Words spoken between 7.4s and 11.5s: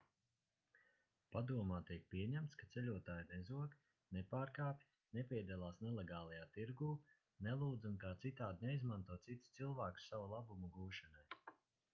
nelūdz un kā citādi neizmanto citus cilvēkus sava labuma gūšanai